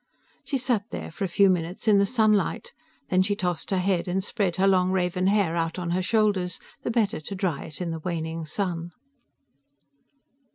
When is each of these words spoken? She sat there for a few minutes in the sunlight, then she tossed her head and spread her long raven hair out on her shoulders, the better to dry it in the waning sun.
She 0.43 0.57
sat 0.57 0.89
there 0.89 1.11
for 1.11 1.25
a 1.25 1.27
few 1.27 1.47
minutes 1.47 1.87
in 1.87 1.99
the 1.99 2.07
sunlight, 2.07 2.73
then 3.09 3.21
she 3.21 3.35
tossed 3.35 3.69
her 3.69 3.77
head 3.77 4.07
and 4.07 4.23
spread 4.23 4.55
her 4.55 4.67
long 4.67 4.89
raven 4.91 5.27
hair 5.27 5.55
out 5.55 5.77
on 5.77 5.91
her 5.91 6.01
shoulders, 6.01 6.59
the 6.81 6.89
better 6.89 7.19
to 7.21 7.35
dry 7.35 7.65
it 7.65 7.79
in 7.79 7.91
the 7.91 7.99
waning 7.99 8.43
sun. 8.45 8.93